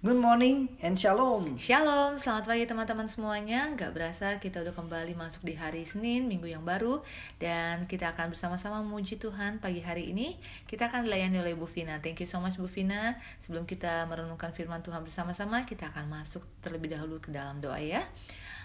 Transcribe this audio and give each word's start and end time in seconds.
Good 0.00 0.16
morning 0.16 0.72
and 0.80 0.96
shalom. 0.96 1.60
Shalom, 1.60 2.16
selamat 2.16 2.48
pagi 2.48 2.64
teman-teman 2.64 3.04
semuanya. 3.04 3.68
Gak 3.76 3.92
berasa 3.92 4.40
kita 4.40 4.64
udah 4.64 4.72
kembali 4.72 5.12
masuk 5.12 5.44
di 5.44 5.52
hari 5.52 5.84
Senin, 5.84 6.24
minggu 6.24 6.48
yang 6.48 6.64
baru. 6.64 7.04
Dan 7.36 7.84
kita 7.84 8.16
akan 8.16 8.32
bersama-sama 8.32 8.80
memuji 8.80 9.20
Tuhan 9.20 9.60
pagi 9.60 9.84
hari 9.84 10.08
ini. 10.08 10.40
Kita 10.64 10.88
akan 10.88 11.04
dilayani 11.04 11.44
oleh 11.44 11.52
Bu 11.52 11.68
Vina. 11.68 12.00
Thank 12.00 12.24
you 12.24 12.28
so 12.32 12.40
much 12.40 12.56
Bu 12.56 12.64
Vina. 12.64 13.20
Sebelum 13.44 13.68
kita 13.68 14.08
merenungkan 14.08 14.56
firman 14.56 14.80
Tuhan 14.80 15.04
bersama-sama, 15.04 15.68
kita 15.68 15.92
akan 15.92 16.08
masuk 16.08 16.48
terlebih 16.64 16.96
dahulu 16.96 17.20
ke 17.20 17.28
dalam 17.28 17.60
doa 17.60 17.76
ya. 17.76 18.00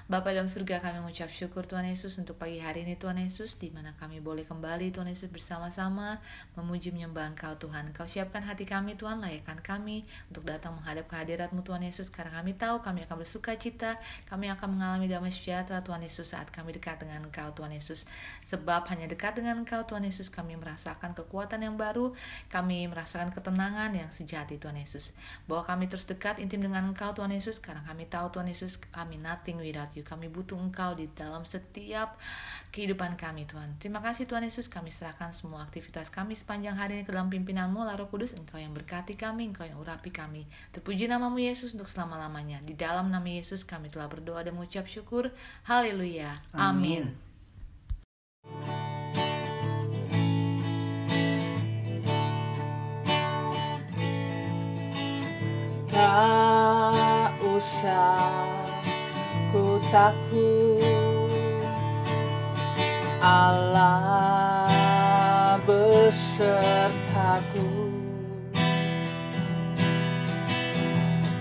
Bapak 0.05 0.37
dalam 0.37 0.45
surga 0.45 0.85
kami 0.85 1.01
mengucap 1.01 1.33
syukur 1.33 1.65
Tuhan 1.65 1.89
Yesus 1.89 2.21
untuk 2.21 2.37
pagi 2.37 2.61
hari 2.61 2.85
ini 2.85 2.93
Tuhan 2.93 3.17
Yesus 3.17 3.57
di 3.57 3.73
mana 3.73 3.97
kami 3.97 4.21
boleh 4.21 4.45
kembali 4.45 4.93
Tuhan 4.93 5.09
Yesus 5.09 5.33
bersama-sama 5.33 6.21
memuji 6.53 6.93
menyembah 6.93 7.33
Engkau 7.33 7.57
Tuhan. 7.57 7.89
Kau 7.89 8.05
siapkan 8.05 8.45
hati 8.45 8.69
kami 8.69 8.93
Tuhan, 9.01 9.17
layakkan 9.17 9.65
kami 9.65 10.05
untuk 10.29 10.45
datang 10.45 10.77
menghadap 10.77 11.09
kehadiratmu 11.09 11.65
Tuhan 11.65 11.81
Yesus 11.89 12.13
karena 12.13 12.37
kami 12.37 12.53
tahu 12.53 12.85
kami 12.85 13.01
akan 13.09 13.17
bersuka 13.17 13.57
cita, 13.57 13.97
kami 14.29 14.45
akan 14.53 14.77
mengalami 14.77 15.09
damai 15.09 15.33
sejahtera 15.33 15.81
Tuhan 15.81 16.05
Yesus 16.05 16.37
saat 16.37 16.53
kami 16.53 16.77
dekat 16.77 17.01
dengan 17.01 17.25
Engkau 17.25 17.49
Tuhan 17.57 17.73
Yesus. 17.73 18.05
Sebab 18.45 18.85
hanya 18.93 19.09
dekat 19.09 19.41
dengan 19.41 19.65
Engkau 19.65 19.89
Tuhan 19.89 20.05
Yesus 20.05 20.29
kami 20.29 20.53
merasakan 20.53 21.17
kekuatan 21.17 21.65
yang 21.65 21.81
baru, 21.81 22.13
kami 22.53 22.85
merasakan 22.85 23.33
ketenangan 23.33 23.89
yang 23.97 24.13
sejati 24.13 24.61
Tuhan 24.61 24.77
Yesus. 24.77 25.17
Bahwa 25.49 25.65
kami 25.65 25.89
terus 25.89 26.05
dekat 26.05 26.37
intim 26.37 26.61
dengan 26.61 26.93
Engkau 26.93 27.09
Tuhan 27.17 27.33
Yesus 27.33 27.57
karena 27.57 27.81
kami 27.89 28.05
tahu 28.05 28.29
Tuhan 28.29 28.45
Yesus 28.53 28.77
kami 28.93 29.17
nothing 29.17 29.57
without 29.57 29.94
you. 29.95 30.03
Kami 30.03 30.27
butuh 30.27 30.59
Engkau 30.59 30.93
di 30.93 31.07
dalam 31.15 31.47
setiap 31.47 32.19
kehidupan 32.75 33.15
kami 33.15 33.47
Tuhan. 33.47 33.79
Terima 33.79 34.03
kasih 34.03 34.27
Tuhan 34.27 34.43
Yesus, 34.43 34.67
kami 34.67 34.91
serahkan 34.91 35.31
semua 35.31 35.63
aktivitas 35.63 36.11
kami 36.11 36.35
sepanjang 36.35 36.75
hari 36.75 36.99
ini 36.99 37.03
ke 37.07 37.15
dalam 37.15 37.31
pimpinanmu, 37.31 37.87
Laro 37.87 38.11
Kudus, 38.11 38.35
Engkau 38.35 38.59
yang 38.59 38.75
berkati 38.75 39.15
kami, 39.15 39.47
Engkau 39.47 39.63
yang 39.63 39.79
urapi 39.79 40.11
kami. 40.11 40.43
Terpuji 40.75 41.07
namamu 41.07 41.39
Yesus 41.39 41.71
untuk 41.71 41.87
selama-lamanya. 41.87 42.59
Di 42.67 42.75
dalam 42.75 43.07
nama 43.07 43.23
Yesus 43.23 43.63
kami 43.63 43.87
telah 43.87 44.11
berdoa 44.11 44.43
dan 44.43 44.59
mengucap 44.59 44.91
syukur. 44.91 45.31
Haleluya. 45.63 46.35
Amin. 46.51 47.15
Tak 55.95 57.39
usah 57.39 58.54
ku 59.55 59.79
takut 59.87 61.63
Allah 63.23 65.55
besertaku. 65.63 67.71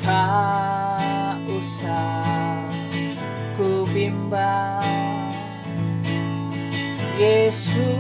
Tak 0.06 1.43
usah 1.51 2.71
ku 3.59 3.83
bimbang 3.91 4.78
Yesus 7.19 7.91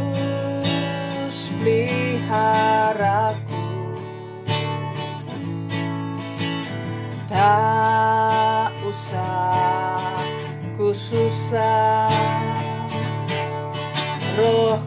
peliharaku. 1.58 3.66
Tak 7.26 7.73
susah. 10.94 12.08
Roh 14.38 14.78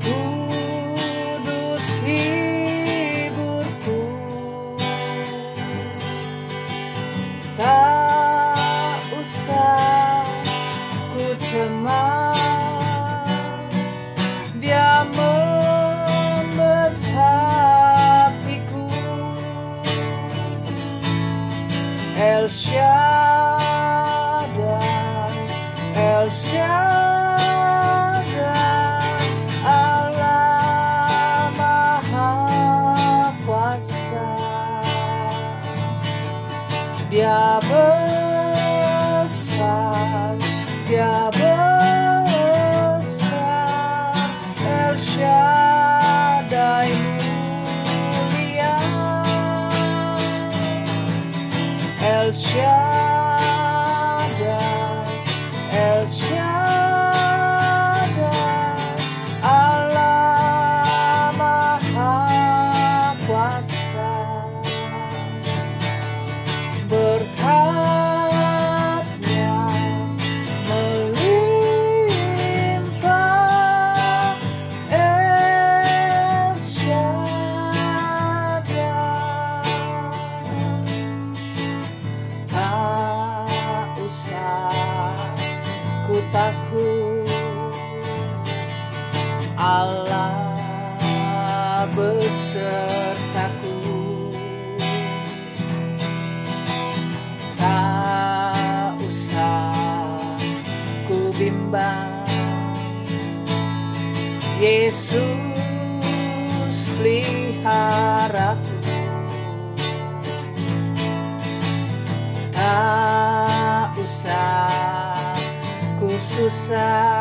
susah 116.68 117.17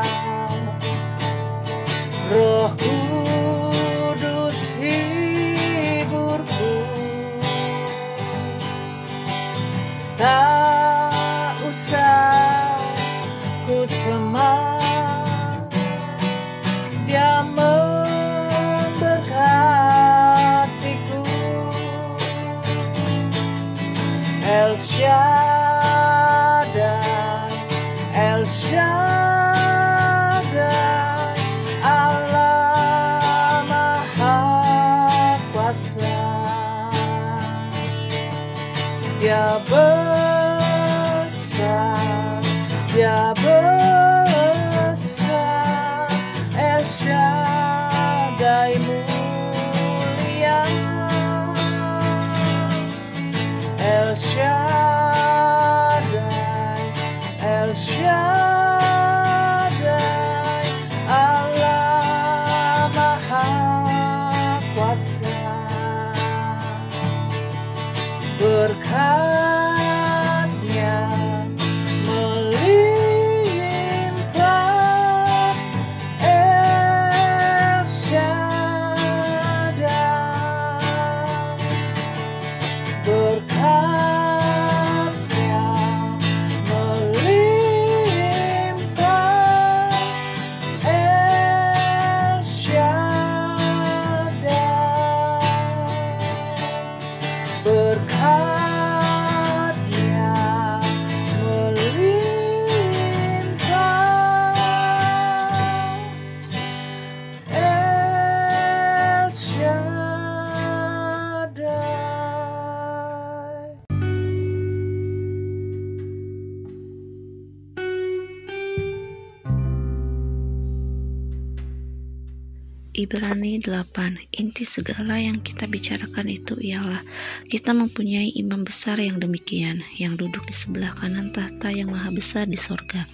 Ibrani 122.97 123.61
8 123.61 124.41
Inti 124.41 124.65
segala 124.65 125.21
yang 125.21 125.45
kita 125.45 125.69
bicarakan 125.69 126.33
itu 126.33 126.57
ialah 126.57 127.05
kita 127.45 127.77
mempunyai 127.77 128.33
imam 128.41 128.65
besar 128.65 128.97
yang 128.97 129.21
demikian 129.21 129.85
yang 130.01 130.17
duduk 130.17 130.49
di 130.49 130.57
sebelah 130.57 130.97
kanan 130.97 131.29
tahta 131.29 131.69
yang 131.69 131.93
maha 131.93 132.09
besar 132.09 132.49
di 132.49 132.57
sorga 132.57 133.05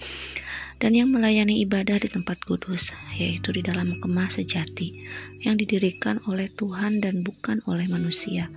dan 0.79 0.95
yang 0.95 1.11
melayani 1.11 1.59
ibadah 1.67 1.99
di 1.99 2.07
tempat 2.07 2.39
kudus 2.47 2.95
yaitu 3.19 3.51
di 3.51 3.59
dalam 3.59 3.99
kemah 3.99 4.31
sejati 4.31 5.03
yang 5.43 5.59
didirikan 5.59 6.23
oleh 6.31 6.47
Tuhan 6.47 7.03
dan 7.03 7.19
bukan 7.19 7.59
oleh 7.67 7.91
manusia. 7.91 8.47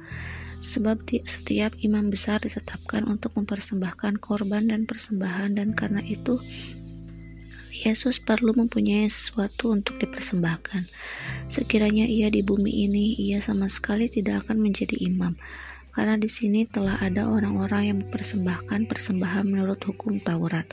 Sebab 0.63 1.11
setiap 1.27 1.75
imam 1.83 2.07
besar 2.09 2.39
ditetapkan 2.39 3.03
untuk 3.03 3.35
mempersembahkan 3.35 4.23
korban 4.23 4.71
dan 4.71 4.87
persembahan 4.87 5.59
dan 5.59 5.75
karena 5.75 6.01
itu 6.07 6.39
Yesus 7.87 8.19
perlu 8.19 8.51
mempunyai 8.51 9.07
sesuatu 9.07 9.71
untuk 9.71 10.03
dipersembahkan. 10.03 10.91
Sekiranya 11.47 12.03
ia 12.03 12.27
di 12.35 12.43
bumi 12.43 12.91
ini, 12.91 13.15
ia 13.15 13.39
sama 13.39 13.71
sekali 13.71 14.11
tidak 14.11 14.43
akan 14.43 14.59
menjadi 14.59 14.99
imam, 14.99 15.39
karena 15.95 16.19
di 16.19 16.27
sini 16.27 16.67
telah 16.67 16.99
ada 16.99 17.31
orang-orang 17.31 17.83
yang 17.95 17.97
mempersembahkan 18.03 18.91
persembahan 18.91 19.47
menurut 19.47 19.79
hukum 19.87 20.19
Taurat. 20.19 20.67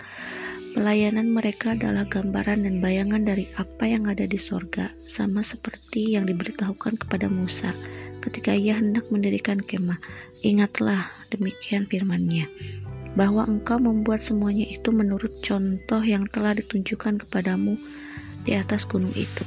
Pelayanan 0.74 1.30
mereka 1.30 1.77
adalah 1.77 2.10
gambaran 2.10 2.65
dan 2.65 2.81
bayangan 2.81 3.21
dari 3.21 3.45
apa 3.62 3.86
yang 3.86 4.09
ada 4.09 4.25
di 4.25 4.42
sorga, 4.42 4.89
sama 5.06 5.45
seperti 5.45 6.18
yang 6.18 6.25
diberitahukan 6.25 6.98
kepada 6.98 7.30
Musa 7.30 7.69
ketika 8.25 8.57
ia 8.57 8.81
hendak 8.81 9.06
mendirikan 9.13 9.62
kemah. 9.62 10.01
Ingatlah, 10.42 11.13
demikian 11.30 11.86
firman-Nya 11.86 12.50
bahwa 13.13 13.45
engkau 13.45 13.77
membuat 13.77 14.21
semuanya 14.21 14.65
itu 14.65 14.89
menurut 14.89 15.42
contoh 15.45 16.01
yang 16.01 16.25
telah 16.30 16.57
ditunjukkan 16.57 17.25
kepadamu 17.25 17.77
di 18.44 18.57
atas 18.57 18.86
gunung 18.89 19.13
itu. 19.13 19.45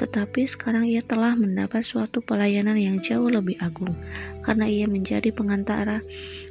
Tetapi 0.00 0.48
sekarang 0.48 0.88
ia 0.88 1.04
telah 1.04 1.36
mendapat 1.36 1.84
suatu 1.84 2.24
pelayanan 2.24 2.80
yang 2.80 3.04
jauh 3.04 3.28
lebih 3.28 3.60
agung, 3.60 3.92
karena 4.40 4.64
ia 4.64 4.88
menjadi 4.88 5.28
pengantara 5.28 6.00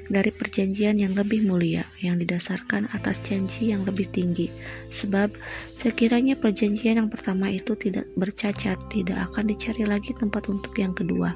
dari 0.05 0.29
perjanjian 0.29 1.01
yang 1.01 1.17
lebih 1.17 1.49
mulia, 1.49 1.81
yang 1.97 2.21
didasarkan 2.21 2.93
atas 2.93 3.25
janji 3.25 3.73
yang 3.73 3.81
lebih 3.89 4.05
tinggi. 4.05 4.53
Sebab 4.93 5.33
sekiranya 5.73 6.37
perjanjian 6.37 7.01
yang 7.01 7.09
pertama 7.09 7.49
itu 7.49 7.73
tidak 7.73 8.05
bercacat, 8.13 8.77
tidak 8.93 9.17
akan 9.33 9.49
dicari 9.49 9.81
lagi 9.81 10.13
tempat 10.13 10.45
untuk 10.45 10.77
yang 10.77 10.93
kedua. 10.93 11.33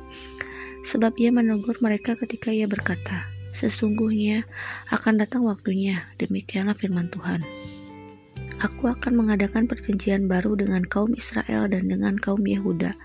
Sebab 0.86 1.18
ia 1.18 1.34
menegur 1.34 1.82
mereka 1.82 2.14
ketika 2.14 2.54
ia 2.54 2.70
berkata, 2.70 3.33
Sesungguhnya 3.54 4.50
akan 4.90 5.22
datang 5.22 5.46
waktunya, 5.46 6.10
demikianlah 6.18 6.74
firman 6.74 7.14
Tuhan. 7.14 7.46
Aku 8.66 8.90
akan 8.90 9.14
mengadakan 9.14 9.70
perjanjian 9.70 10.26
baru 10.26 10.58
dengan 10.58 10.82
kaum 10.82 11.14
Israel 11.14 11.70
dan 11.70 11.86
dengan 11.86 12.18
kaum 12.18 12.42
Yehuda, 12.42 12.98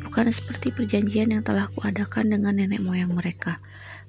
bukan 0.00 0.26
seperti 0.32 0.72
perjanjian 0.72 1.36
yang 1.36 1.44
telah 1.44 1.68
kuadakan 1.76 2.32
dengan 2.32 2.56
nenek 2.56 2.80
moyang 2.80 3.12
mereka. 3.12 3.60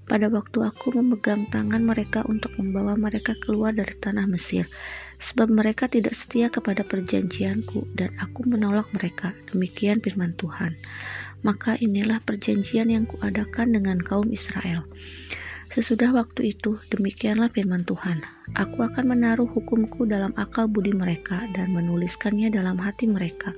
Pada 0.06 0.30
waktu 0.30 0.62
aku 0.62 0.94
memegang 1.02 1.50
tangan 1.50 1.82
mereka 1.82 2.22
untuk 2.30 2.54
membawa 2.62 2.94
mereka 2.94 3.34
keluar 3.42 3.74
dari 3.74 3.90
tanah 3.98 4.30
Mesir, 4.30 4.70
sebab 5.18 5.50
mereka 5.50 5.90
tidak 5.90 6.14
setia 6.14 6.54
kepada 6.54 6.86
perjanjianku, 6.86 7.90
dan 7.98 8.14
aku 8.22 8.46
menolak 8.46 8.86
mereka. 8.94 9.34
Demikian 9.50 10.06
firman 10.06 10.38
Tuhan. 10.38 10.78
Maka 11.42 11.82
inilah 11.82 12.22
perjanjian 12.22 12.94
yang 12.94 13.10
kuadakan 13.10 13.74
dengan 13.74 13.98
kaum 13.98 14.30
Israel. 14.30 14.86
Sesudah 15.76 16.16
waktu 16.16 16.56
itu, 16.56 16.80
demikianlah 16.88 17.52
firman 17.52 17.84
Tuhan. 17.84 18.24
Aku 18.56 18.80
akan 18.80 19.12
menaruh 19.12 19.44
hukumku 19.44 20.08
dalam 20.08 20.32
akal 20.40 20.72
budi 20.72 20.96
mereka 20.96 21.44
dan 21.52 21.76
menuliskannya 21.76 22.48
dalam 22.48 22.80
hati 22.80 23.12
mereka. 23.12 23.52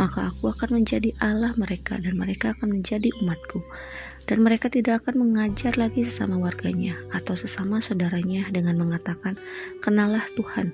Maka 0.00 0.32
aku 0.32 0.56
akan 0.56 0.80
menjadi 0.80 1.12
Allah 1.20 1.52
mereka 1.60 2.00
dan 2.00 2.16
mereka 2.16 2.56
akan 2.56 2.80
menjadi 2.80 3.12
umatku. 3.20 3.60
Dan 4.24 4.40
mereka 4.40 4.72
tidak 4.72 5.04
akan 5.04 5.20
mengajar 5.20 5.76
lagi 5.76 6.00
sesama 6.00 6.40
warganya 6.40 6.96
atau 7.12 7.36
sesama 7.36 7.84
saudaranya 7.84 8.48
dengan 8.48 8.80
mengatakan, 8.80 9.36
Kenalah 9.84 10.24
Tuhan, 10.40 10.72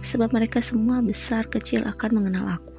sebab 0.00 0.32
mereka 0.32 0.64
semua 0.64 1.04
besar 1.04 1.44
kecil 1.44 1.84
akan 1.84 2.24
mengenal 2.24 2.56
aku 2.56 2.72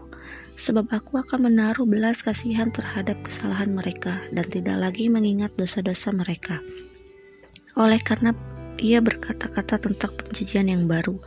sebab 0.53 0.85
aku 0.93 1.17
akan 1.17 1.49
menaruh 1.49 1.89
belas 1.89 2.21
kasihan 2.21 2.69
terhadap 2.69 3.17
kesalahan 3.25 3.73
mereka 3.73 4.21
dan 4.29 4.45
tidak 4.45 4.77
lagi 4.77 5.09
mengingat 5.09 5.49
dosa-dosa 5.57 6.13
mereka. 6.13 6.61
Oleh 7.73 7.97
karena 7.97 8.37
ia 8.77 9.01
berkata-kata 9.01 9.81
tentang 9.81 10.13
perjanjian 10.13 10.69
yang 10.69 10.85
baru. 10.85 11.17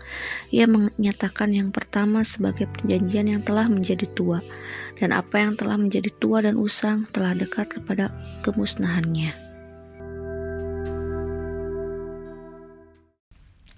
Ia 0.50 0.66
menyatakan 0.70 1.54
yang 1.54 1.70
pertama 1.74 2.22
sebagai 2.22 2.70
perjanjian 2.70 3.30
yang 3.30 3.42
telah 3.42 3.66
menjadi 3.70 4.06
tua, 4.14 4.42
dan 4.98 5.14
apa 5.14 5.42
yang 5.42 5.58
telah 5.58 5.78
menjadi 5.78 6.10
tua 6.22 6.42
dan 6.42 6.58
usang 6.58 7.06
telah 7.10 7.34
dekat 7.34 7.78
kepada 7.78 8.14
kemusnahannya. 8.46 9.34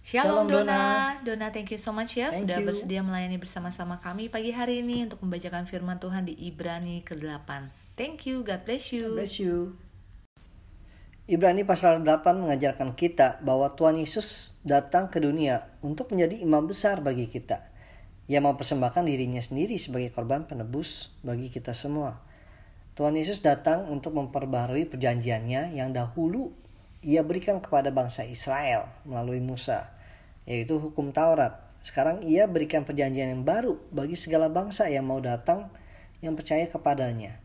Shalom, 0.08 0.48
Shalom, 0.48 0.64
Dona. 0.64 0.64
Dona. 0.64 0.80
Dona, 1.20 1.46
thank 1.52 1.68
you 1.68 1.76
so 1.76 1.92
much 1.92 2.16
ya 2.16 2.32
Thank 2.32 2.48
sudah 2.48 2.64
you. 2.64 2.68
bersedia 2.72 3.04
melayani 3.04 3.36
bersama-sama 3.36 4.00
kami 4.00 4.32
pagi 4.32 4.56
hari 4.56 4.80
ini 4.80 5.04
untuk 5.04 5.20
membacakan 5.20 5.68
firman 5.68 6.00
Tuhan 6.00 6.24
di 6.24 6.32
Ibrani 6.48 7.04
ke-8. 7.04 7.68
Thank 7.92 8.24
you, 8.24 8.40
God 8.40 8.64
bless 8.64 8.88
you. 8.88 9.12
Bless 9.12 9.36
you. 9.36 9.76
Ibrani 11.28 11.60
pasal 11.60 12.00
8 12.08 12.24
mengajarkan 12.40 12.96
kita 12.96 13.44
bahwa 13.44 13.68
Tuhan 13.76 14.00
Yesus 14.00 14.56
datang 14.64 15.12
ke 15.12 15.20
dunia 15.20 15.68
untuk 15.84 16.08
menjadi 16.08 16.40
imam 16.40 16.64
besar 16.64 17.04
bagi 17.04 17.28
kita. 17.28 17.68
Ia 18.32 18.40
mempersembahkan 18.40 19.04
dirinya 19.04 19.44
sendiri 19.44 19.76
sebagai 19.76 20.08
korban 20.08 20.48
penebus 20.48 21.12
bagi 21.20 21.52
kita 21.52 21.76
semua. 21.76 22.16
Tuhan 22.96 23.12
Yesus 23.12 23.44
datang 23.44 23.92
untuk 23.92 24.16
memperbarui 24.16 24.88
perjanjiannya 24.88 25.76
yang 25.76 25.92
dahulu 25.92 26.48
ia 27.04 27.20
berikan 27.20 27.60
kepada 27.60 27.92
bangsa 27.92 28.24
Israel 28.24 28.88
melalui 29.04 29.44
Musa, 29.44 29.92
yaitu 30.48 30.80
hukum 30.80 31.12
Taurat. 31.12 31.60
Sekarang 31.84 32.24
ia 32.24 32.48
berikan 32.48 32.88
perjanjian 32.88 33.36
yang 33.36 33.44
baru 33.44 33.76
bagi 33.92 34.16
segala 34.16 34.48
bangsa 34.48 34.88
yang 34.88 35.04
mau 35.04 35.20
datang 35.20 35.68
yang 36.24 36.32
percaya 36.32 36.64
kepadanya. 36.72 37.36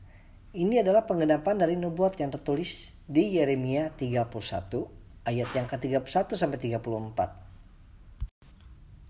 Ini 0.53 0.86
adalah 0.86 1.10
penggenapan 1.10 1.65
dari 1.65 1.74
nubuat 1.74 2.13
yang 2.22 2.29
tertulis 2.29 2.93
di 3.10 3.41
Yeremia 3.41 3.89
31 3.89 4.29
ayat 5.25 5.50
yang 5.50 5.65
ke-31 5.65 6.29
sampai 6.38 6.62
34. 6.62 6.77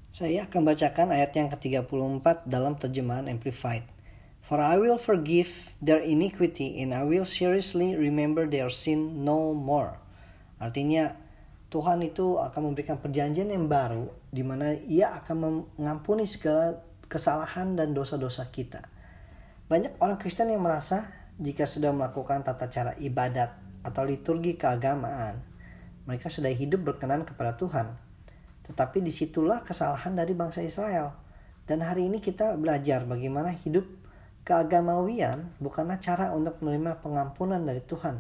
Saya 0.08 0.48
akan 0.48 0.62
bacakan 0.64 1.12
ayat 1.12 1.36
yang 1.36 1.52
ke-34 1.52 2.48
dalam 2.48 2.80
terjemahan 2.80 3.28
Amplified. 3.28 3.84
For 4.40 4.56
I 4.56 4.80
will 4.80 4.96
forgive 4.96 5.76
their 5.84 6.00
iniquity 6.00 6.80
and 6.80 6.96
I 6.96 7.04
will 7.04 7.28
seriously 7.28 8.00
remember 8.00 8.48
their 8.48 8.72
sin 8.72 9.28
no 9.28 9.52
more. 9.52 10.00
Artinya 10.64 11.20
Tuhan 11.68 12.08
itu 12.08 12.40
akan 12.40 12.72
memberikan 12.72 13.04
perjanjian 13.04 13.52
yang 13.52 13.68
baru 13.68 14.08
di 14.32 14.48
mana 14.48 14.80
ia 14.88 15.12
akan 15.20 15.68
mengampuni 15.76 16.24
segala 16.24 16.80
kesalahan 17.12 17.76
dan 17.76 17.92
dosa-dosa 17.92 18.48
kita. 18.48 18.88
Banyak 19.68 20.00
orang 20.00 20.16
Kristen 20.16 20.48
yang 20.48 20.64
merasa 20.64 21.23
jika 21.42 21.66
sudah 21.66 21.90
melakukan 21.90 22.46
tata 22.46 22.70
cara 22.70 22.94
ibadat 23.02 23.54
atau 23.82 24.04
liturgi 24.06 24.58
keagamaan, 24.58 25.42
mereka 26.06 26.30
sudah 26.30 26.52
hidup 26.52 26.94
berkenan 26.94 27.26
kepada 27.26 27.56
Tuhan. 27.58 27.96
Tetapi 28.64 29.04
di 29.04 29.12
situlah 29.12 29.66
kesalahan 29.66 30.16
dari 30.16 30.32
bangsa 30.38 30.64
Israel. 30.64 31.16
Dan 31.64 31.80
hari 31.80 32.12
ini 32.12 32.20
kita 32.20 32.60
belajar 32.60 33.08
bagaimana 33.08 33.56
hidup 33.56 33.88
keagamawian 34.44 35.56
bukanlah 35.64 35.96
cara 36.04 36.36
untuk 36.36 36.60
menerima 36.60 37.00
pengampunan 37.00 37.64
dari 37.64 37.80
Tuhan, 37.80 38.20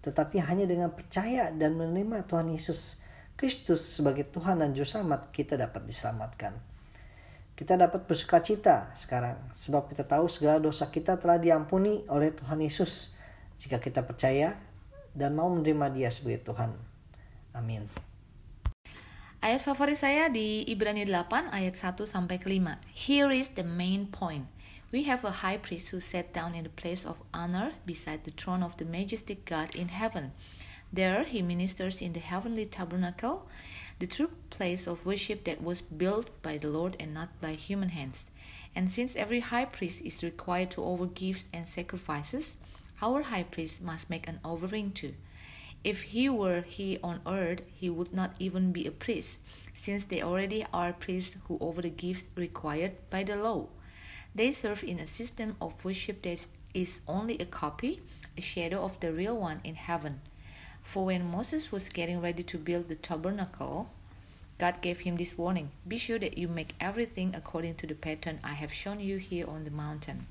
tetapi 0.00 0.40
hanya 0.40 0.64
dengan 0.64 0.88
percaya 0.88 1.52
dan 1.52 1.76
menerima 1.76 2.24
Tuhan 2.24 2.48
Yesus 2.48 3.04
Kristus 3.38 3.84
sebagai 3.84 4.26
Tuhan 4.32 4.58
dan 4.58 4.72
Juru 4.74 4.88
Selamat 4.88 5.28
kita 5.30 5.54
dapat 5.54 5.84
diselamatkan. 5.84 6.77
Kita 7.58 7.74
dapat 7.74 8.06
bersuka 8.06 8.38
cita 8.38 8.94
sekarang 8.94 9.34
sebab 9.50 9.90
kita 9.90 10.06
tahu 10.06 10.30
segala 10.30 10.62
dosa 10.62 10.86
kita 10.94 11.18
telah 11.18 11.42
diampuni 11.42 12.06
oleh 12.06 12.30
Tuhan 12.30 12.62
Yesus 12.62 13.10
jika 13.58 13.82
kita 13.82 14.06
percaya 14.06 14.54
dan 15.10 15.34
mau 15.34 15.50
menerima 15.50 15.90
Dia 15.90 16.06
sebagai 16.14 16.46
Tuhan. 16.46 16.78
Amin. 17.58 17.90
Ayat 19.42 19.66
favorit 19.66 19.98
saya 19.98 20.30
di 20.30 20.70
Ibrani 20.70 21.02
8 21.02 21.50
ayat 21.50 21.74
1 21.74 22.06
sampai 22.06 22.38
ke 22.38 22.46
5. 22.46 22.78
Here 22.94 23.30
is 23.34 23.50
the 23.58 23.66
main 23.66 24.06
point. 24.06 24.46
We 24.94 25.10
have 25.10 25.26
a 25.26 25.42
high 25.42 25.58
priest 25.58 25.90
who 25.90 25.98
sat 25.98 26.30
down 26.30 26.54
in 26.54 26.62
the 26.62 26.70
place 26.70 27.02
of 27.02 27.18
honor 27.34 27.74
beside 27.82 28.22
the 28.22 28.34
throne 28.38 28.62
of 28.62 28.78
the 28.78 28.86
majestic 28.86 29.42
God 29.42 29.74
in 29.74 29.90
heaven. 29.90 30.30
There 30.94 31.26
he 31.26 31.42
ministers 31.42 32.00
in 32.00 32.14
the 32.14 32.22
heavenly 32.22 32.64
tabernacle, 32.64 33.50
the 33.98 34.06
true 34.06 34.30
place 34.50 34.86
of 34.86 35.04
worship 35.04 35.44
that 35.44 35.62
was 35.62 35.80
built 35.80 36.30
by 36.42 36.56
the 36.58 36.68
Lord 36.68 36.96
and 37.00 37.12
not 37.12 37.40
by 37.40 37.54
human 37.54 37.88
hands. 37.88 38.26
And 38.74 38.92
since 38.92 39.16
every 39.16 39.40
high 39.40 39.64
priest 39.64 40.02
is 40.02 40.22
required 40.22 40.70
to 40.72 40.82
offer 40.82 41.06
gifts 41.06 41.44
and 41.52 41.66
sacrifices, 41.66 42.56
our 43.02 43.22
high 43.22 43.42
priest 43.42 43.80
must 43.80 44.10
make 44.10 44.28
an 44.28 44.40
offering 44.44 44.92
too. 44.92 45.14
If 45.84 46.02
he 46.02 46.28
were 46.28 46.62
here 46.62 46.98
on 47.02 47.20
earth, 47.26 47.62
he 47.74 47.88
would 47.88 48.12
not 48.12 48.34
even 48.38 48.72
be 48.72 48.86
a 48.86 48.90
priest, 48.90 49.38
since 49.76 50.04
they 50.04 50.22
already 50.22 50.64
are 50.72 50.92
priests 50.92 51.36
who 51.46 51.56
offer 51.58 51.82
the 51.82 51.90
gifts 51.90 52.24
required 52.34 52.92
by 53.10 53.22
the 53.22 53.36
law. 53.36 53.68
They 54.34 54.52
serve 54.52 54.84
in 54.84 54.98
a 54.98 55.06
system 55.06 55.56
of 55.60 55.84
worship 55.84 56.22
that 56.22 56.46
is 56.74 57.00
only 57.08 57.38
a 57.38 57.46
copy, 57.46 58.00
a 58.36 58.40
shadow 58.40 58.82
of 58.82 59.00
the 59.00 59.12
real 59.12 59.38
one 59.38 59.60
in 59.64 59.74
heaven. 59.74 60.20
For 60.88 61.04
when 61.04 61.28
Moses 61.28 61.68
was 61.68 61.92
getting 61.92 62.24
ready 62.24 62.40
to 62.48 62.56
build 62.56 62.88
the 62.88 62.96
tabernacle, 62.96 63.92
God 64.56 64.80
gave 64.80 65.04
him 65.04 65.20
this 65.20 65.36
warning 65.36 65.68
Be 65.84 66.00
sure 66.00 66.16
that 66.16 66.40
you 66.40 66.48
make 66.48 66.72
everything 66.80 67.36
according 67.36 67.76
to 67.84 67.86
the 67.86 67.92
pattern 67.92 68.40
I 68.40 68.56
have 68.56 68.72
shown 68.72 68.96
you 68.96 69.20
here 69.20 69.44
on 69.44 69.68
the 69.68 69.70
mountain. 69.70 70.24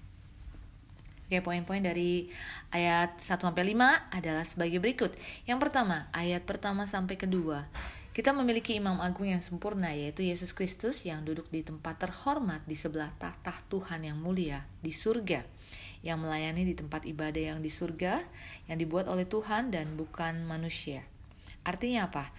Oke, 1.29 1.45
poin-poin 1.45 1.85
dari 1.85 2.33
ayat 2.73 3.21
1 3.21 3.37
sampai 3.37 3.69
5 3.69 4.17
adalah 4.17 4.49
sebagai 4.49 4.81
berikut. 4.81 5.13
Yang 5.45 5.69
pertama, 5.69 6.09
ayat 6.09 6.41
pertama 6.41 6.89
sampai 6.89 7.21
kedua. 7.21 7.69
Kita 8.17 8.33
memiliki 8.33 8.73
imam 8.73 8.97
agung 8.97 9.29
yang 9.29 9.45
sempurna 9.45 9.93
yaitu 9.93 10.25
Yesus 10.25 10.57
Kristus 10.57 11.05
yang 11.05 11.21
duduk 11.21 11.53
di 11.53 11.61
tempat 11.61 12.01
terhormat 12.01 12.65
di 12.65 12.73
sebelah 12.73 13.13
tahta 13.21 13.53
Tuhan 13.69 14.09
yang 14.09 14.17
mulia 14.17 14.65
di 14.81 14.89
surga 14.89 15.56
yang 16.07 16.23
melayani 16.23 16.63
di 16.63 16.71
tempat 16.71 17.03
ibadah 17.03 17.51
yang 17.51 17.59
di 17.59 17.67
surga 17.67 18.23
yang 18.71 18.79
dibuat 18.79 19.11
oleh 19.11 19.27
Tuhan 19.27 19.75
dan 19.75 19.99
bukan 19.99 20.47
manusia. 20.47 21.03
Artinya 21.67 22.07
apa? 22.07 22.31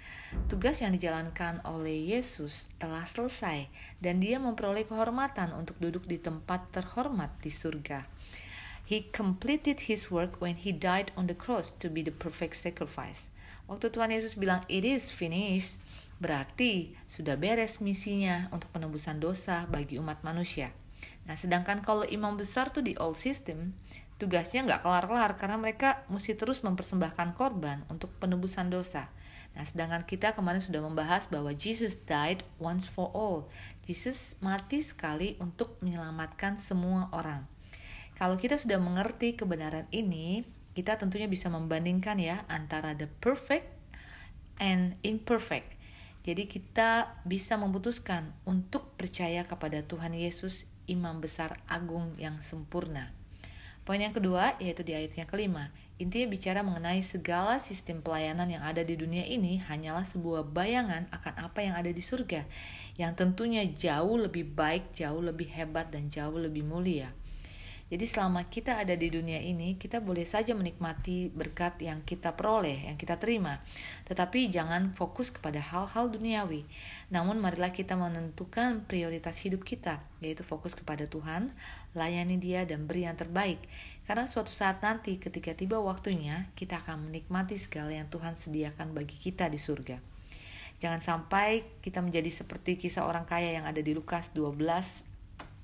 Tugas 0.48 0.80
yang 0.80 0.96
dijalankan 0.96 1.60
oleh 1.68 2.16
Yesus 2.16 2.64
telah 2.80 3.04
selesai 3.04 3.68
dan 4.00 4.24
dia 4.24 4.40
memperoleh 4.40 4.88
kehormatan 4.88 5.52
untuk 5.52 5.76
duduk 5.76 6.08
di 6.08 6.16
tempat 6.16 6.64
terhormat 6.72 7.28
di 7.44 7.52
surga. 7.52 8.08
He 8.88 9.04
completed 9.12 9.84
his 9.84 10.08
work 10.08 10.40
when 10.40 10.56
he 10.56 10.72
died 10.72 11.12
on 11.12 11.28
the 11.28 11.36
cross 11.36 11.76
to 11.84 11.92
be 11.92 12.00
the 12.00 12.16
perfect 12.16 12.56
sacrifice. 12.56 13.28
Waktu 13.68 13.92
Tuhan 13.92 14.16
Yesus 14.16 14.32
bilang 14.40 14.64
it 14.72 14.80
is 14.80 15.12
finished, 15.12 15.76
berarti 16.24 16.96
sudah 17.04 17.36
beres 17.36 17.84
misinya 17.84 18.48
untuk 18.48 18.72
penebusan 18.72 19.20
dosa 19.20 19.68
bagi 19.68 20.00
umat 20.00 20.24
manusia. 20.24 20.72
Nah, 21.28 21.36
sedangkan 21.36 21.84
kalau 21.84 22.08
imam 22.08 22.40
besar 22.40 22.72
tuh 22.72 22.80
di 22.80 22.96
old 22.96 23.20
system, 23.20 23.76
tugasnya 24.16 24.64
nggak 24.64 24.80
kelar-kelar 24.80 25.36
karena 25.36 25.60
mereka 25.60 26.02
mesti 26.08 26.32
terus 26.34 26.64
mempersembahkan 26.64 27.36
korban 27.36 27.84
untuk 27.92 28.08
penebusan 28.16 28.72
dosa. 28.72 29.12
Nah, 29.52 29.64
sedangkan 29.68 30.08
kita 30.08 30.32
kemarin 30.32 30.64
sudah 30.64 30.80
membahas 30.80 31.28
bahwa 31.28 31.52
Jesus 31.52 32.00
died 32.08 32.40
once 32.56 32.88
for 32.88 33.12
all. 33.12 33.52
Jesus 33.84 34.40
mati 34.40 34.80
sekali 34.80 35.36
untuk 35.36 35.76
menyelamatkan 35.84 36.56
semua 36.62 37.12
orang. 37.12 37.44
Kalau 38.16 38.40
kita 38.40 38.58
sudah 38.58 38.80
mengerti 38.80 39.36
kebenaran 39.36 39.86
ini, 39.94 40.42
kita 40.78 40.94
tentunya 40.94 41.26
bisa 41.26 41.50
membandingkan 41.50 42.16
ya 42.22 42.46
antara 42.46 42.94
the 42.94 43.10
perfect 43.18 43.66
and 44.62 44.94
imperfect. 45.02 45.74
Jadi 46.22 46.44
kita 46.44 47.18
bisa 47.24 47.58
memutuskan 47.58 48.30
untuk 48.46 48.94
percaya 48.94 49.42
kepada 49.48 49.82
Tuhan 49.82 50.12
Yesus 50.12 50.67
imam 50.88 51.20
besar 51.22 51.60
agung 51.68 52.16
yang 52.16 52.40
sempurna. 52.42 53.12
Poin 53.86 54.00
yang 54.00 54.12
kedua 54.12 54.52
yaitu 54.60 54.84
di 54.84 54.92
ayat 54.92 55.16
yang 55.16 55.28
kelima. 55.28 55.72
Intinya 55.96 56.28
bicara 56.28 56.60
mengenai 56.60 57.00
segala 57.02 57.56
sistem 57.58 58.04
pelayanan 58.04 58.46
yang 58.52 58.60
ada 58.60 58.84
di 58.84 58.94
dunia 58.94 59.24
ini 59.24 59.58
hanyalah 59.64 60.04
sebuah 60.04 60.44
bayangan 60.44 61.08
akan 61.08 61.34
apa 61.40 61.58
yang 61.64 61.74
ada 61.74 61.88
di 61.88 61.98
surga 61.98 62.44
yang 63.00 63.16
tentunya 63.16 63.64
jauh 63.66 64.14
lebih 64.20 64.46
baik, 64.52 64.92
jauh 64.92 65.24
lebih 65.24 65.48
hebat 65.50 65.88
dan 65.88 66.12
jauh 66.12 66.36
lebih 66.36 66.62
mulia. 66.68 67.10
Jadi 67.88 68.04
selama 68.04 68.44
kita 68.44 68.76
ada 68.76 68.92
di 68.92 69.08
dunia 69.08 69.40
ini, 69.40 69.80
kita 69.80 70.04
boleh 70.04 70.28
saja 70.28 70.52
menikmati 70.52 71.32
berkat 71.32 71.80
yang 71.80 72.04
kita 72.04 72.36
peroleh, 72.36 72.84
yang 72.84 73.00
kita 73.00 73.16
terima. 73.16 73.64
Tetapi 74.04 74.52
jangan 74.52 74.92
fokus 74.92 75.32
kepada 75.32 75.56
hal-hal 75.56 76.12
duniawi. 76.12 76.68
Namun 77.08 77.40
marilah 77.40 77.72
kita 77.72 77.96
menentukan 77.96 78.84
prioritas 78.84 79.40
hidup 79.40 79.64
kita, 79.64 80.04
yaitu 80.20 80.44
fokus 80.44 80.76
kepada 80.76 81.08
Tuhan, 81.08 81.48
layani 81.96 82.36
dia 82.36 82.68
dan 82.68 82.84
beri 82.84 83.08
yang 83.08 83.16
terbaik. 83.16 83.64
Karena 84.04 84.28
suatu 84.28 84.52
saat 84.52 84.84
nanti 84.84 85.16
ketika 85.16 85.56
tiba 85.56 85.80
waktunya, 85.80 86.44
kita 86.60 86.84
akan 86.84 87.08
menikmati 87.08 87.56
segala 87.56 87.96
yang 87.96 88.12
Tuhan 88.12 88.36
sediakan 88.36 88.92
bagi 88.92 89.16
kita 89.16 89.48
di 89.48 89.56
surga. 89.56 89.96
Jangan 90.78 91.00
sampai 91.00 91.80
kita 91.80 92.04
menjadi 92.04 92.28
seperti 92.28 92.76
kisah 92.76 93.08
orang 93.08 93.24
kaya 93.24 93.56
yang 93.56 93.64
ada 93.64 93.80
di 93.80 93.96
Lukas 93.96 94.28
12 94.36 95.07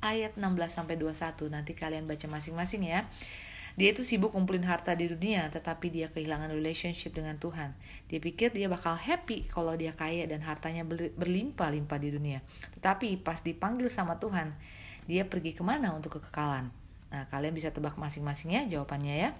ayat 0.04 0.36
16 0.36 0.44
sampai 0.68 1.00
21. 1.00 1.48
Nanti 1.48 1.72
kalian 1.72 2.04
baca 2.04 2.28
masing-masing 2.28 2.84
ya. 2.84 3.08
Dia 3.74 3.90
itu 3.90 4.06
sibuk 4.06 4.30
kumpulin 4.30 4.62
harta 4.62 4.94
di 4.94 5.10
dunia, 5.10 5.50
tetapi 5.50 5.90
dia 5.90 6.06
kehilangan 6.06 6.46
relationship 6.54 7.10
dengan 7.10 7.42
Tuhan. 7.42 7.74
Dia 8.06 8.22
pikir 8.22 8.54
dia 8.54 8.70
bakal 8.70 8.94
happy 8.94 9.50
kalau 9.50 9.74
dia 9.74 9.90
kaya 9.90 10.30
dan 10.30 10.46
hartanya 10.46 10.86
berlimpah-limpah 11.18 11.98
di 11.98 12.14
dunia. 12.14 12.38
Tetapi 12.78 13.18
pas 13.26 13.42
dipanggil 13.42 13.90
sama 13.90 14.22
Tuhan, 14.22 14.54
dia 15.10 15.26
pergi 15.26 15.58
ke 15.58 15.66
mana 15.66 15.90
untuk 15.90 16.22
kekekalan? 16.22 16.70
Nah, 17.10 17.26
kalian 17.34 17.50
bisa 17.50 17.74
tebak 17.74 17.98
masing-masing 17.98 18.54
ya 18.54 18.62
jawabannya 18.62 19.14
ya. 19.18 19.30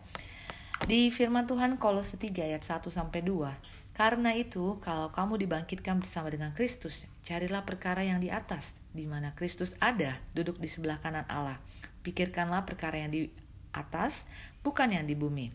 Di 0.83 1.14
firman 1.14 1.47
Tuhan 1.47 1.78
Kolose 1.78 2.18
3 2.18 2.50
ayat 2.50 2.66
1 2.66 2.90
sampai 2.90 3.23
2. 3.23 3.54
Karena 3.94 4.35
itu, 4.35 4.83
kalau 4.83 5.14
kamu 5.14 5.47
dibangkitkan 5.47 6.02
bersama 6.02 6.26
dengan 6.26 6.50
Kristus, 6.50 7.06
carilah 7.23 7.62
perkara 7.62 8.02
yang 8.02 8.18
di 8.18 8.26
atas, 8.26 8.75
di 8.95 9.05
mana 9.11 9.35
Kristus 9.35 9.75
ada, 9.83 10.17
duduk 10.33 10.63
di 10.63 10.71
sebelah 10.71 11.03
kanan 11.03 11.27
Allah. 11.27 11.59
Pikirkanlah 12.07 12.63
perkara 12.63 13.03
yang 13.03 13.11
di 13.11 13.29
atas, 13.75 14.25
bukan 14.63 14.95
yang 14.95 15.05
di 15.05 15.19
bumi. 15.19 15.51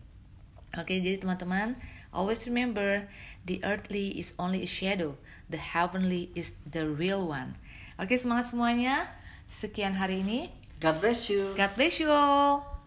Oke, 0.77 1.01
jadi 1.01 1.17
teman-teman, 1.17 1.73
always 2.13 2.45
remember 2.45 3.09
the 3.49 3.57
earthly 3.65 4.13
is 4.13 4.37
only 4.37 4.61
a 4.61 4.69
shadow, 4.69 5.17
the 5.49 5.57
heavenly 5.57 6.29
is 6.37 6.53
the 6.69 6.85
real 6.85 7.25
one. 7.25 7.57
Oke, 7.97 8.13
semangat 8.13 8.53
semuanya. 8.53 9.09
Sekian 9.49 9.97
hari 9.97 10.21
ini. 10.21 10.53
God 10.77 11.01
bless 11.01 11.25
you. 11.27 11.57
God 11.57 11.73
bless 11.73 11.97
you 11.97 12.13
all. 12.13 12.78